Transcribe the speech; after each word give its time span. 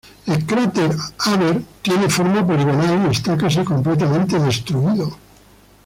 El 0.25 0.47
cráter 0.47 0.95
Haber 1.19 1.61
tiene 1.83 2.09
forma 2.09 2.43
poligonal 2.43 3.05
y 3.07 3.11
está 3.15 3.37
casi 3.37 3.63
completamente 3.63 4.39
destruido. 4.39 5.15